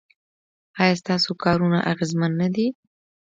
ایا 0.81 0.95
ستاسو 1.01 1.29
کارونه 1.43 1.79
اغیزمن 1.91 2.31
نه 2.41 2.47
دي؟ 2.55 2.67